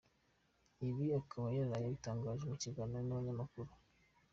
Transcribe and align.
Ibi 0.87 1.05
akaba 1.19 1.47
yaraye 1.57 1.85
abitangaje 1.87 2.43
mu 2.51 2.55
kiganiro 2.63 3.01
nabanyamakuru. 3.05 3.71